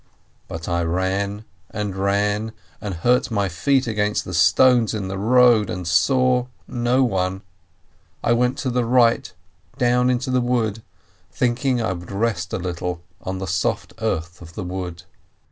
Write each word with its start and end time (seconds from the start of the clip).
But 0.47 0.67
I 0.67 0.81
ran 0.81 1.45
and 1.69 1.95
ran, 1.95 2.53
and 2.81 2.95
hurt 2.95 3.29
my 3.29 3.47
feet 3.47 3.85
against 3.85 4.25
the 4.25 4.33
stones 4.33 4.95
in 4.95 5.09
the 5.09 5.17
road, 5.19 5.69
and 5.69 5.87
saw 5.87 6.47
no 6.67 7.03
one. 7.03 7.43
I 8.23 8.33
went 8.33 8.57
to 8.65 8.71
the 8.71 8.83
right, 8.83 9.31
down 9.77 10.09
into 10.09 10.31
the 10.31 10.41
wood, 10.41 10.81
thinking 11.31 11.83
I 11.83 11.93
would 11.93 12.11
rest 12.11 12.51
a 12.51 12.57
little 12.57 13.03
on 13.21 13.37
the 13.37 13.45
soft 13.45 13.93
earth 13.99 14.41
of 14.41 14.53
the 14.55 14.63
wood. 14.63 15.03